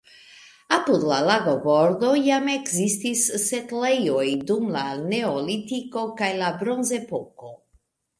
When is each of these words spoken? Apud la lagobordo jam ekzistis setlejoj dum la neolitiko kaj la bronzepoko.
Apud 0.75 1.03
la 1.09 1.17
lagobordo 1.25 2.07
jam 2.27 2.47
ekzistis 2.53 3.25
setlejoj 3.43 4.23
dum 4.53 4.71
la 4.77 4.81
neolitiko 5.11 6.07
kaj 6.23 6.31
la 6.41 6.49
bronzepoko. 6.63 7.53